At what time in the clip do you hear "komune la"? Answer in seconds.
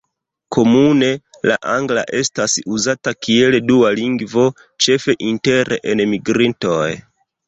0.55-1.57